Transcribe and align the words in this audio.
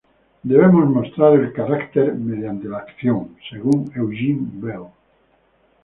Debemos 0.41 0.89
mostrar 0.89 1.33
el 1.35 1.53
carácter 1.53 2.15
mediante 2.15 2.67
la 2.67 2.79
acción"", 2.79 3.37
según 3.51 3.91
Eugene 3.95 4.47
Vale. 4.53 4.87